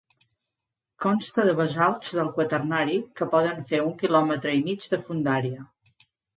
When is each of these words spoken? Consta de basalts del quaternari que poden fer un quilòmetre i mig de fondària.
Consta 1.05 1.45
de 1.49 1.53
basalts 1.59 2.15
del 2.21 2.33
quaternari 2.39 2.97
que 3.21 3.29
poden 3.37 3.63
fer 3.73 3.85
un 3.85 3.95
quilòmetre 4.03 4.59
i 4.63 4.67
mig 4.73 4.91
de 4.97 5.03
fondària. 5.07 5.71